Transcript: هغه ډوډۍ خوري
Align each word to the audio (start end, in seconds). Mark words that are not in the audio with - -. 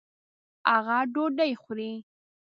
هغه 0.71 0.97
ډوډۍ 1.13 1.51
خوري 1.63 1.91